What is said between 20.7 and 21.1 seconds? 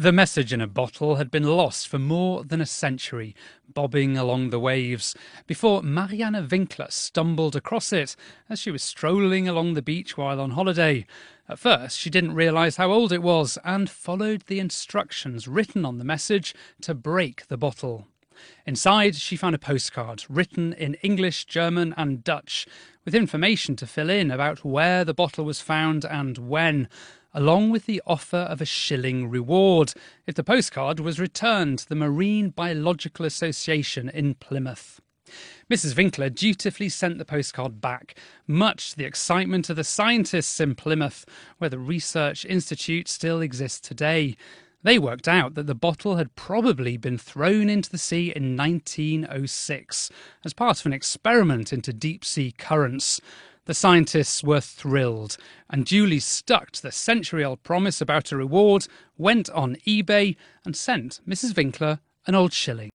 in